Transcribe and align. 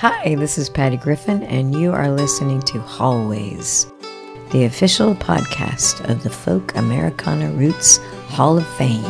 Hi, 0.00 0.36
this 0.36 0.58
is 0.58 0.70
Patty 0.70 0.96
Griffin, 0.96 1.42
and 1.42 1.74
you 1.74 1.90
are 1.90 2.08
listening 2.08 2.62
to 2.62 2.78
Hallways, 2.78 3.90
the 4.52 4.64
official 4.66 5.12
podcast 5.16 6.08
of 6.08 6.22
the 6.22 6.30
Folk 6.30 6.76
Americana 6.76 7.50
Roots 7.50 7.96
Hall 8.28 8.58
of 8.58 8.66
Fame. 8.76 9.02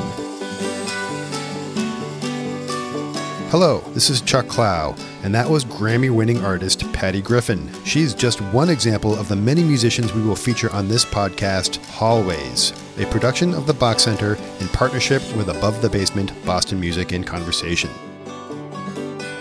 Hello, 3.50 3.80
this 3.92 4.08
is 4.08 4.22
Chuck 4.22 4.48
Clough, 4.48 4.96
and 5.24 5.34
that 5.34 5.50
was 5.50 5.62
Grammy 5.62 6.08
winning 6.08 6.42
artist 6.42 6.90
Patty 6.94 7.20
Griffin. 7.20 7.70
She's 7.84 8.14
just 8.14 8.40
one 8.40 8.70
example 8.70 9.14
of 9.14 9.28
the 9.28 9.36
many 9.36 9.62
musicians 9.62 10.14
we 10.14 10.22
will 10.22 10.34
feature 10.34 10.72
on 10.72 10.88
this 10.88 11.04
podcast, 11.04 11.84
Hallways, 11.84 12.72
a 12.96 13.04
production 13.10 13.52
of 13.52 13.66
the 13.66 13.74
Boch 13.74 14.00
Center 14.00 14.38
in 14.58 14.68
partnership 14.68 15.20
with 15.36 15.50
Above 15.50 15.82
the 15.82 15.90
Basement 15.90 16.32
Boston 16.46 16.80
Music 16.80 17.12
in 17.12 17.24
Conversation. 17.24 17.90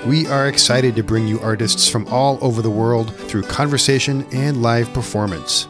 We 0.08 0.26
are 0.28 0.48
excited 0.48 0.96
to 0.96 1.04
bring 1.04 1.28
you 1.28 1.38
artists 1.42 1.90
from 1.90 2.08
all 2.08 2.38
over 2.40 2.62
the 2.62 2.70
world 2.70 3.14
through 3.14 3.42
conversation 3.42 4.26
and 4.32 4.62
live 4.62 4.94
performance. 4.94 5.68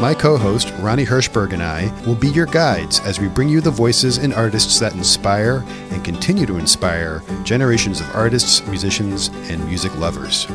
My 0.00 0.14
co 0.18 0.38
host, 0.38 0.72
Ronnie 0.78 1.04
Hirschberg, 1.04 1.52
and 1.52 1.62
I 1.62 1.92
will 2.06 2.14
be 2.14 2.30
your 2.30 2.46
guides 2.46 3.00
as 3.00 3.20
we 3.20 3.28
bring 3.28 3.50
you 3.50 3.60
the 3.60 3.70
voices 3.70 4.16
and 4.16 4.32
artists 4.32 4.78
that 4.78 4.94
inspire 4.94 5.62
and 5.90 6.02
continue 6.02 6.46
to 6.46 6.56
inspire 6.56 7.22
generations 7.44 8.00
of 8.00 8.16
artists, 8.16 8.66
musicians, 8.66 9.28
and 9.50 9.62
music 9.66 9.94
lovers. 9.98 10.46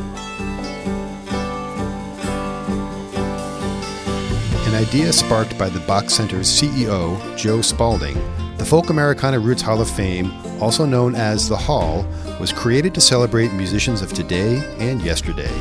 An 4.65 4.73
idea 4.73 5.13
sparked 5.13 5.55
by 5.59 5.69
the 5.69 5.79
Boch 5.81 6.09
Center's 6.09 6.49
CEO, 6.49 7.37
Joe 7.37 7.61
Spalding, 7.61 8.19
the 8.57 8.65
Folk 8.65 8.89
Americana 8.89 9.39
Roots 9.39 9.61
Hall 9.61 9.81
of 9.81 9.89
Fame, 9.89 10.31
also 10.61 10.85
known 10.85 11.15
as 11.15 11.47
the 11.47 11.57
Hall, 11.57 12.05
was 12.39 12.51
created 12.51 12.93
to 12.95 13.01
celebrate 13.01 13.53
musicians 13.53 14.01
of 14.01 14.13
today 14.13 14.61
and 14.79 15.01
yesterday. 15.01 15.53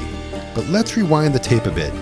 But 0.55 0.67
let's 0.69 0.97
rewind 0.97 1.35
the 1.35 1.39
tape 1.39 1.67
a 1.67 1.71
bit 1.71 1.93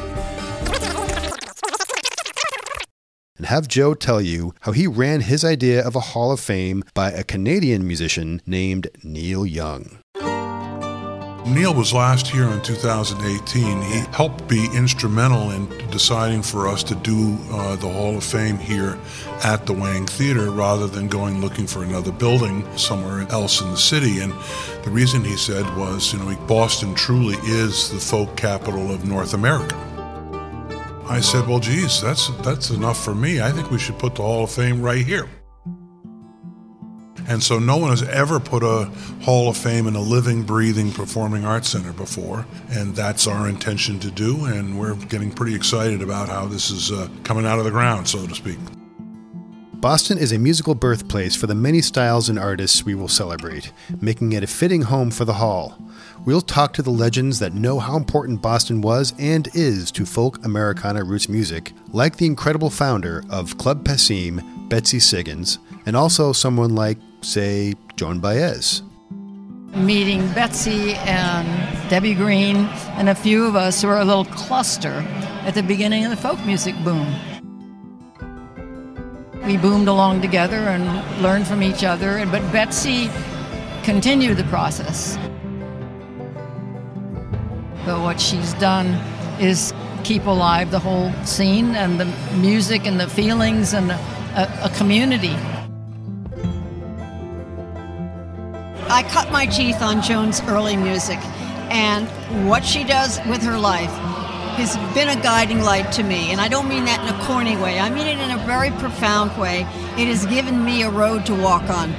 and 3.44 3.50
have 3.50 3.68
Joe 3.68 3.92
tell 3.92 4.22
you 4.22 4.54
how 4.60 4.72
he 4.72 4.86
ran 4.86 5.20
his 5.20 5.44
idea 5.44 5.86
of 5.86 5.94
a 5.94 6.00
Hall 6.00 6.32
of 6.32 6.40
Fame 6.40 6.82
by 6.94 7.10
a 7.10 7.22
Canadian 7.22 7.86
musician 7.86 8.40
named 8.46 8.88
Neil 9.02 9.44
Young. 9.44 9.98
Neil 11.46 11.74
was 11.74 11.92
last 11.92 12.26
here 12.26 12.48
in 12.48 12.62
2018. 12.62 13.82
He 13.82 13.98
helped 14.12 14.48
be 14.48 14.66
instrumental 14.74 15.50
in 15.50 15.68
deciding 15.90 16.42
for 16.42 16.66
us 16.66 16.82
to 16.84 16.94
do 16.94 17.36
uh, 17.50 17.76
the 17.76 17.88
Hall 17.88 18.16
of 18.16 18.24
Fame 18.24 18.56
here 18.56 18.98
at 19.44 19.66
the 19.66 19.74
Wang 19.74 20.06
Theater 20.06 20.50
rather 20.50 20.86
than 20.86 21.06
going 21.06 21.42
looking 21.42 21.66
for 21.66 21.84
another 21.84 22.12
building 22.12 22.66
somewhere 22.78 23.26
else 23.30 23.60
in 23.60 23.70
the 23.70 23.76
city. 23.76 24.20
And 24.20 24.32
the 24.84 24.90
reason 24.90 25.22
he 25.22 25.36
said 25.36 25.64
was, 25.76 26.14
you 26.14 26.18
know, 26.18 26.34
Boston 26.46 26.94
truly 26.94 27.36
is 27.42 27.90
the 27.90 28.00
folk 28.00 28.34
capital 28.36 28.90
of 28.90 29.04
North 29.04 29.34
America. 29.34 29.76
I 31.06 31.20
said, 31.20 31.46
well, 31.46 31.60
geez, 31.60 32.00
that's, 32.00 32.28
that's 32.38 32.70
enough 32.70 33.04
for 33.04 33.14
me. 33.14 33.42
I 33.42 33.52
think 33.52 33.70
we 33.70 33.78
should 33.78 33.98
put 33.98 34.14
the 34.14 34.22
Hall 34.22 34.44
of 34.44 34.50
Fame 34.50 34.80
right 34.80 35.04
here. 35.04 35.28
And 37.26 37.42
so 37.42 37.58
no 37.58 37.76
one 37.76 37.90
has 37.90 38.02
ever 38.02 38.38
put 38.38 38.62
a 38.62 38.84
Hall 39.22 39.48
of 39.48 39.56
Fame 39.56 39.86
in 39.86 39.96
a 39.96 40.00
living, 40.00 40.42
breathing 40.42 40.92
performing 40.92 41.44
arts 41.44 41.70
center 41.70 41.92
before. 41.92 42.46
And 42.70 42.94
that's 42.94 43.26
our 43.26 43.48
intention 43.48 43.98
to 44.00 44.10
do. 44.10 44.44
And 44.44 44.78
we're 44.78 44.94
getting 44.94 45.30
pretty 45.30 45.54
excited 45.54 46.02
about 46.02 46.28
how 46.28 46.46
this 46.46 46.70
is 46.70 46.92
uh, 46.92 47.08
coming 47.22 47.46
out 47.46 47.58
of 47.58 47.64
the 47.64 47.70
ground, 47.70 48.08
so 48.08 48.26
to 48.26 48.34
speak. 48.34 48.58
Boston 49.84 50.16
is 50.16 50.32
a 50.32 50.38
musical 50.38 50.74
birthplace 50.74 51.36
for 51.36 51.46
the 51.46 51.54
many 51.54 51.82
styles 51.82 52.30
and 52.30 52.38
artists 52.38 52.86
we 52.86 52.94
will 52.94 53.06
celebrate, 53.06 53.70
making 54.00 54.32
it 54.32 54.42
a 54.42 54.46
fitting 54.46 54.80
home 54.80 55.10
for 55.10 55.26
the 55.26 55.34
Hall. 55.34 55.78
We'll 56.24 56.40
talk 56.40 56.72
to 56.74 56.82
the 56.82 56.88
legends 56.88 57.38
that 57.40 57.52
know 57.52 57.78
how 57.78 57.98
important 57.98 58.40
Boston 58.40 58.80
was 58.80 59.12
and 59.18 59.46
is 59.52 59.90
to 59.92 60.06
folk 60.06 60.42
Americana 60.42 61.04
roots 61.04 61.28
music, 61.28 61.72
like 61.88 62.16
the 62.16 62.24
incredible 62.24 62.70
founder 62.70 63.24
of 63.28 63.58
Club 63.58 63.84
Passim, 63.84 64.40
Betsy 64.70 64.98
Siggins, 64.98 65.58
and 65.84 65.94
also 65.94 66.32
someone 66.32 66.74
like, 66.74 66.96
say, 67.24 67.74
Joan 67.96 68.20
Baez. 68.20 68.82
Meeting 69.74 70.20
Betsy 70.34 70.94
and 70.94 71.90
Debbie 71.90 72.14
Green 72.14 72.56
and 72.96 73.08
a 73.08 73.14
few 73.14 73.44
of 73.44 73.56
us 73.56 73.82
who 73.82 73.88
were 73.88 73.98
a 73.98 74.04
little 74.04 74.24
cluster 74.26 75.04
at 75.42 75.54
the 75.54 75.62
beginning 75.62 76.04
of 76.04 76.10
the 76.10 76.16
folk 76.16 76.38
music 76.46 76.74
boom. 76.84 77.12
We 79.44 79.56
boomed 79.56 79.88
along 79.88 80.22
together 80.22 80.56
and 80.56 81.22
learned 81.22 81.46
from 81.46 81.62
each 81.62 81.84
other, 81.84 82.24
but 82.26 82.40
Betsy 82.52 83.10
continued 83.82 84.36
the 84.36 84.44
process. 84.44 85.18
But 87.84 88.00
what 88.00 88.20
she's 88.20 88.54
done 88.54 88.86
is 89.40 89.74
keep 90.04 90.26
alive 90.26 90.70
the 90.70 90.78
whole 90.78 91.12
scene 91.24 91.74
and 91.74 92.00
the 92.00 92.06
music 92.36 92.86
and 92.86 92.98
the 92.98 93.08
feelings 93.08 93.74
and 93.74 93.90
a, 93.90 94.64
a 94.64 94.70
community. 94.76 95.36
I 98.94 99.02
cut 99.02 99.32
my 99.32 99.44
teeth 99.44 99.82
on 99.82 100.00
Joan's 100.02 100.40
early 100.42 100.76
music, 100.76 101.18
and 101.68 102.06
what 102.48 102.64
she 102.64 102.84
does 102.84 103.18
with 103.26 103.42
her 103.42 103.58
life 103.58 103.90
has 104.54 104.76
been 104.94 105.08
a 105.08 105.20
guiding 105.20 105.62
light 105.62 105.90
to 105.94 106.04
me. 106.04 106.30
And 106.30 106.40
I 106.40 106.46
don't 106.46 106.68
mean 106.68 106.84
that 106.84 107.02
in 107.02 107.12
a 107.12 107.24
corny 107.24 107.56
way, 107.56 107.80
I 107.80 107.90
mean 107.90 108.06
it 108.06 108.20
in 108.20 108.30
a 108.30 108.46
very 108.46 108.70
profound 108.70 109.36
way. 109.36 109.62
It 109.98 110.06
has 110.06 110.24
given 110.26 110.64
me 110.64 110.82
a 110.84 110.90
road 110.90 111.26
to 111.26 111.34
walk 111.34 111.68
on. 111.70 111.90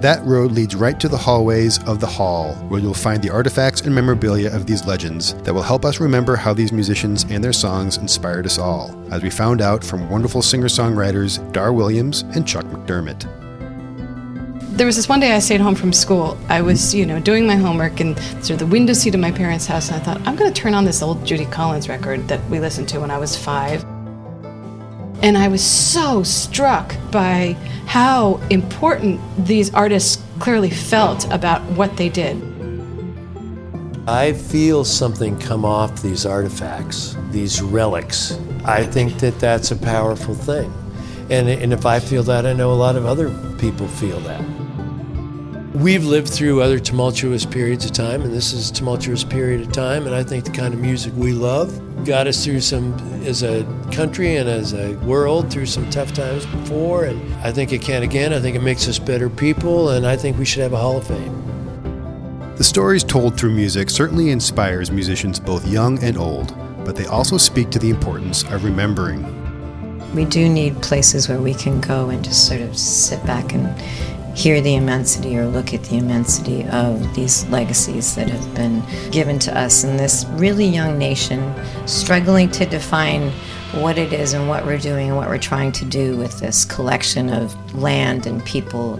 That 0.00 0.24
road 0.24 0.52
leads 0.52 0.74
right 0.74 0.98
to 1.00 1.06
the 1.06 1.18
hallways 1.18 1.84
of 1.84 2.00
the 2.00 2.06
hall, 2.06 2.54
where 2.70 2.80
you'll 2.80 2.94
find 2.94 3.22
the 3.22 3.28
artifacts 3.28 3.82
and 3.82 3.94
memorabilia 3.94 4.50
of 4.56 4.64
these 4.64 4.86
legends 4.86 5.34
that 5.42 5.52
will 5.52 5.60
help 5.60 5.84
us 5.84 6.00
remember 6.00 6.36
how 6.36 6.54
these 6.54 6.72
musicians 6.72 7.26
and 7.28 7.44
their 7.44 7.52
songs 7.52 7.98
inspired 7.98 8.46
us 8.46 8.58
all, 8.58 8.98
as 9.12 9.22
we 9.22 9.28
found 9.28 9.60
out 9.60 9.84
from 9.84 10.08
wonderful 10.08 10.40
singer 10.40 10.68
songwriters 10.68 11.52
Dar 11.52 11.74
Williams 11.74 12.22
and 12.34 12.48
Chuck 12.48 12.64
McDermott. 12.64 13.45
There 14.76 14.84
was 14.84 14.96
this 14.96 15.08
one 15.08 15.20
day 15.20 15.32
I 15.32 15.38
stayed 15.38 15.62
home 15.62 15.74
from 15.74 15.90
school. 15.90 16.36
I 16.50 16.60
was, 16.60 16.94
you 16.94 17.06
know, 17.06 17.18
doing 17.18 17.46
my 17.46 17.56
homework 17.56 17.98
and 18.00 18.14
of 18.50 18.58
the 18.58 18.66
window 18.66 18.92
seat 18.92 19.14
of 19.14 19.20
my 19.20 19.32
parents' 19.32 19.66
house, 19.66 19.88
and 19.88 19.98
I 19.98 20.04
thought, 20.04 20.20
I'm 20.28 20.36
going 20.36 20.52
to 20.52 20.60
turn 20.60 20.74
on 20.74 20.84
this 20.84 21.00
old 21.00 21.24
Judy 21.24 21.46
Collins 21.46 21.88
record 21.88 22.28
that 22.28 22.46
we 22.50 22.60
listened 22.60 22.86
to 22.90 23.00
when 23.00 23.10
I 23.10 23.16
was 23.16 23.34
five. 23.34 23.82
And 25.22 25.38
I 25.38 25.48
was 25.48 25.64
so 25.64 26.22
struck 26.22 26.94
by 27.10 27.56
how 27.86 28.38
important 28.50 29.18
these 29.46 29.72
artists 29.72 30.22
clearly 30.40 30.68
felt 30.68 31.24
about 31.32 31.62
what 31.72 31.96
they 31.96 32.10
did. 32.10 32.36
I 34.06 34.34
feel 34.34 34.84
something 34.84 35.38
come 35.38 35.64
off 35.64 36.02
these 36.02 36.26
artifacts, 36.26 37.16
these 37.30 37.62
relics. 37.62 38.38
I 38.66 38.84
think 38.84 39.20
that 39.20 39.40
that's 39.40 39.70
a 39.70 39.76
powerful 39.76 40.34
thing. 40.34 40.70
And, 41.30 41.48
and 41.48 41.72
if 41.72 41.86
I 41.86 41.98
feel 41.98 42.22
that, 42.24 42.44
I 42.44 42.52
know 42.52 42.72
a 42.72 42.74
lot 42.74 42.94
of 42.94 43.06
other 43.06 43.30
people 43.56 43.88
feel 43.88 44.20
that. 44.20 44.44
We've 45.76 46.06
lived 46.06 46.30
through 46.30 46.62
other 46.62 46.78
tumultuous 46.78 47.44
periods 47.44 47.84
of 47.84 47.92
time, 47.92 48.22
and 48.22 48.32
this 48.32 48.54
is 48.54 48.70
a 48.70 48.72
tumultuous 48.72 49.24
period 49.24 49.60
of 49.60 49.72
time. 49.72 50.06
And 50.06 50.14
I 50.14 50.22
think 50.22 50.46
the 50.46 50.50
kind 50.50 50.72
of 50.72 50.80
music 50.80 51.12
we 51.14 51.32
love 51.32 52.06
got 52.06 52.26
us 52.26 52.42
through 52.42 52.62
some, 52.62 52.94
as 53.26 53.42
a 53.42 53.62
country 53.92 54.36
and 54.36 54.48
as 54.48 54.72
a 54.72 54.94
world, 55.00 55.50
through 55.50 55.66
some 55.66 55.88
tough 55.90 56.14
times 56.14 56.46
before. 56.46 57.04
And 57.04 57.34
I 57.44 57.52
think 57.52 57.74
it 57.74 57.82
can 57.82 58.02
again. 58.02 58.32
I 58.32 58.40
think 58.40 58.56
it 58.56 58.62
makes 58.62 58.88
us 58.88 58.98
better 58.98 59.28
people, 59.28 59.90
and 59.90 60.06
I 60.06 60.16
think 60.16 60.38
we 60.38 60.46
should 60.46 60.62
have 60.62 60.72
a 60.72 60.78
Hall 60.78 60.96
of 60.96 61.06
Fame. 61.06 62.54
The 62.56 62.64
stories 62.64 63.04
told 63.04 63.38
through 63.38 63.52
music 63.52 63.90
certainly 63.90 64.30
inspires 64.30 64.90
musicians 64.90 65.38
both 65.38 65.68
young 65.68 66.02
and 66.02 66.16
old, 66.16 66.56
but 66.86 66.96
they 66.96 67.04
also 67.04 67.36
speak 67.36 67.68
to 67.72 67.78
the 67.78 67.90
importance 67.90 68.44
of 68.44 68.64
remembering. 68.64 69.30
We 70.14 70.24
do 70.24 70.48
need 70.48 70.80
places 70.80 71.28
where 71.28 71.42
we 71.42 71.52
can 71.52 71.82
go 71.82 72.08
and 72.08 72.24
just 72.24 72.48
sort 72.48 72.62
of 72.62 72.78
sit 72.78 73.22
back 73.26 73.52
and 73.52 73.78
hear 74.36 74.60
the 74.60 74.74
immensity 74.74 75.36
or 75.38 75.46
look 75.46 75.72
at 75.72 75.82
the 75.84 75.96
immensity 75.96 76.62
of 76.66 77.14
these 77.14 77.46
legacies 77.46 78.14
that 78.14 78.28
have 78.28 78.54
been 78.54 78.82
given 79.10 79.38
to 79.38 79.58
us 79.58 79.82
in 79.82 79.96
this 79.96 80.26
really 80.32 80.66
young 80.66 80.98
nation, 80.98 81.54
struggling 81.86 82.50
to 82.50 82.66
define 82.66 83.30
what 83.72 83.96
it 83.96 84.12
is 84.12 84.34
and 84.34 84.46
what 84.46 84.66
we're 84.66 84.78
doing 84.78 85.08
and 85.08 85.16
what 85.16 85.28
we're 85.28 85.38
trying 85.38 85.72
to 85.72 85.86
do 85.86 86.18
with 86.18 86.38
this 86.38 86.66
collection 86.66 87.30
of 87.30 87.74
land 87.74 88.26
and 88.26 88.44
people. 88.44 88.96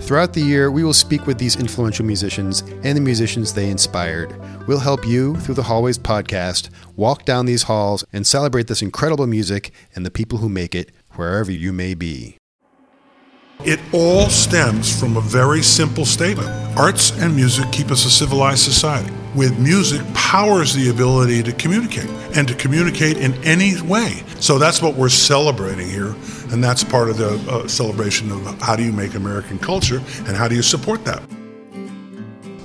Throughout 0.00 0.34
the 0.34 0.42
year, 0.42 0.70
we 0.70 0.84
will 0.84 0.92
speak 0.92 1.26
with 1.26 1.38
these 1.38 1.56
influential 1.56 2.04
musicians 2.04 2.60
and 2.82 2.94
the 2.94 3.00
musicians 3.00 3.54
they 3.54 3.70
inspired. 3.70 4.38
We'll 4.66 4.78
help 4.78 5.06
you, 5.06 5.36
through 5.36 5.54
the 5.54 5.62
Hallways 5.62 5.98
podcast, 5.98 6.68
walk 6.96 7.24
down 7.24 7.46
these 7.46 7.62
halls 7.62 8.04
and 8.12 8.26
celebrate 8.26 8.66
this 8.66 8.82
incredible 8.82 9.26
music 9.26 9.72
and 9.94 10.04
the 10.04 10.10
people 10.10 10.38
who 10.38 10.50
make 10.50 10.74
it, 10.74 10.92
wherever 11.12 11.50
you 11.50 11.72
may 11.72 11.94
be. 11.94 12.36
It 13.60 13.80
all 13.92 14.28
stems 14.28 14.98
from 14.98 15.16
a 15.16 15.20
very 15.20 15.62
simple 15.62 16.04
statement 16.04 16.48
arts 16.76 17.12
and 17.18 17.34
music 17.36 17.70
keep 17.70 17.90
us 17.90 18.04
a 18.04 18.10
civilized 18.10 18.62
society. 18.64 19.12
with 19.34 19.58
music 19.58 20.00
powers 20.14 20.74
the 20.74 20.90
ability 20.90 21.42
to 21.42 21.52
communicate 21.52 22.08
and 22.36 22.46
to 22.46 22.54
communicate 22.54 23.16
in 23.18 23.34
any 23.44 23.80
way. 23.82 24.22
So 24.40 24.58
that's 24.58 24.80
what 24.80 24.94
we're 24.94 25.08
celebrating 25.08 25.88
here, 25.88 26.14
and 26.52 26.62
that's 26.62 26.84
part 26.84 27.10
of 27.10 27.16
the 27.18 27.34
uh, 27.50 27.66
celebration 27.66 28.30
of 28.30 28.60
how 28.60 28.76
do 28.76 28.84
you 28.84 28.92
make 28.92 29.14
American 29.14 29.58
culture 29.58 30.00
and 30.26 30.36
how 30.36 30.48
do 30.48 30.54
you 30.54 30.62
support 30.62 31.04
that. 31.04 31.22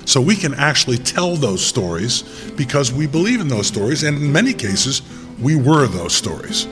So 0.06 0.20
we 0.20 0.34
can 0.34 0.54
actually 0.54 0.98
tell 0.98 1.36
those 1.36 1.64
stories 1.64 2.22
because 2.56 2.92
we 2.92 3.06
believe 3.06 3.40
in 3.40 3.48
those 3.48 3.66
stories, 3.66 4.02
and 4.02 4.16
in 4.16 4.32
many 4.32 4.52
cases, 4.52 5.02
we 5.40 5.56
were 5.56 5.86
those 5.86 6.14
stories. 6.14 6.66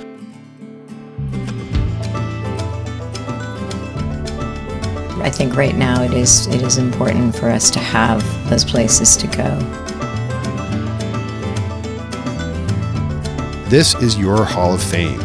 I 5.21 5.31
think 5.31 5.57
right 5.57 5.75
now 5.75 6.03
it 6.03 6.13
is 6.13 6.47
it 6.47 6.63
is 6.63 6.79
important 6.79 7.35
for 7.35 7.49
us 7.49 7.71
to 7.71 7.79
have 7.79 8.23
those 8.49 8.65
places 8.65 9.17
to 9.17 9.27
go. 9.27 9.59
This 13.69 13.95
is 13.97 14.17
your 14.17 14.45
Hall 14.45 14.73
of 14.75 14.83
Fame. 14.83 15.21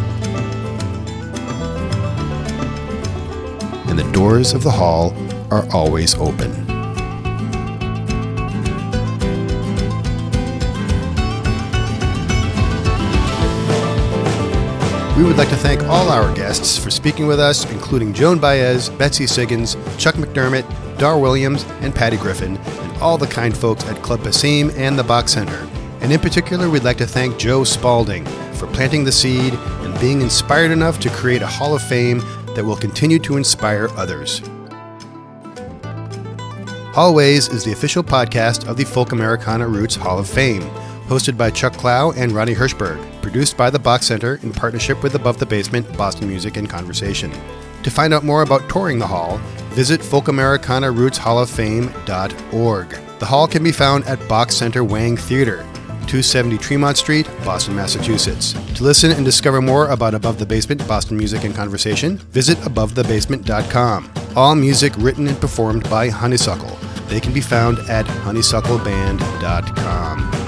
And 3.87 3.97
the 3.97 4.09
doors 4.11 4.53
of 4.53 4.63
the 4.63 4.71
hall 4.71 5.15
are 5.51 5.65
always 5.71 6.15
open. 6.15 6.62
We 15.15 15.24
would 15.24 15.38
like 15.38 15.50
to 15.50 15.56
thank 15.56 15.83
all 15.83 16.10
our 16.10 16.33
guests 16.33 16.75
for 16.75 16.89
speaking 16.89 17.27
with 17.27 17.39
us, 17.39 17.69
including 17.71 18.13
Joan 18.13 18.39
Baez, 18.39 18.89
Betsy 18.89 19.25
Siggins, 19.25 19.75
Chuck 20.00 20.15
McDermott, 20.15 20.65
Dar 20.98 21.19
Williams, 21.19 21.65
and 21.81 21.94
Patty 21.94 22.18
Griffin, 22.18 22.57
and 22.57 22.98
all 22.98 23.19
the 23.19 23.27
kind 23.27 23.56
folks 23.56 23.86
at 23.86 24.01
Club 24.01 24.21
Passim 24.21 24.75
and 24.75 24.98
the 24.98 25.04
Boch 25.04 25.30
Center. 25.30 25.69
And 26.01 26.12
in 26.12 26.19
particular, 26.19 26.68
we'd 26.68 26.83
like 26.83 26.98
to 26.98 27.06
thank 27.06 27.38
Joe 27.38 27.63
Spalding 27.63 28.25
for 28.56 28.65
planting 28.68 29.04
the 29.04 29.12
seed 29.12 29.54
and 29.54 30.00
being 30.01 30.19
inspired 30.19 30.71
enough 30.71 31.00
to 31.01 31.12
create 31.12 31.44
a 31.44 31.48
Hall 31.48 31.75
of 31.75 31.83
Fame 31.83 32.24
that 32.56 32.65
will 32.65 32.75
continue 32.75 33.19
to 33.19 33.38
inspire 33.38 33.89
others. 33.92 34.42
Hallways 36.95 37.50
is 37.50 37.63
the 37.63 37.71
official 37.71 38.04
podcast 38.04 38.68
of 38.68 38.77
the 38.77 38.83
Folk 38.83 39.12
Americana 39.12 39.68
Roots 39.68 39.95
Hall 39.95 40.18
of 40.18 40.27
Fame 40.27 40.68
hosted 41.07 41.38
by 41.38 41.50
Chuck 41.50 41.73
Clough 41.73 42.11
and 42.13 42.31
Ronnie 42.31 42.55
Hirschberg, 42.55 43.21
produced 43.21 43.57
by 43.57 43.69
the 43.69 43.79
Boch 43.79 44.03
Center 44.03 44.39
in 44.44 44.51
partnership 44.51 45.01
with 45.03 45.15
Above 45.15 45.39
the 45.39 45.45
Basement, 45.45 45.97
Boston 45.97 46.27
Music 46.27 46.57
and 46.57 46.69
Conversation. 46.69 47.31
To 47.83 47.91
find 47.91 48.13
out 48.13 48.23
more 48.23 48.44
about 48.44 48.69
touring 48.69 49.00
the 49.00 49.07
hall, 49.07 49.38
visit 49.71 50.01
folkamericanarootshall-of-fame.org. 50.01 52.89
The 53.19 53.25
hall 53.25 53.47
can 53.47 53.63
be 53.63 53.71
found 53.71 54.03
at 54.05 54.19
Boch 54.19 54.51
Center 54.51 54.83
Wang 54.83 55.17
Theater, 55.17 55.65
270 56.07 56.57
Tremont 56.57 56.97
Street, 56.97 57.29
Boston, 57.44 57.75
Massachusetts. 57.75 58.53
To 58.75 58.83
listen 58.83 59.11
and 59.11 59.25
discover 59.25 59.61
more 59.61 59.89
about 59.89 60.13
Above 60.13 60.39
the 60.39 60.45
Basement, 60.45 60.88
Boston 60.88 61.17
Music 61.17 61.44
and 61.44 61.53
Conversation, 61.55 62.17
visit 62.17 62.57
abovethebasement.com. 62.59 64.13
All 64.35 64.55
music 64.55 64.94
written 64.97 65.27
and 65.27 65.39
performed 65.39 65.89
by 65.89 66.09
Honeysuckle. 66.09 66.77
They 67.07 67.19
can 67.19 67.33
be 67.33 67.41
found 67.41 67.79
at 67.89 68.05
honeysuckleband.com. 68.05 70.42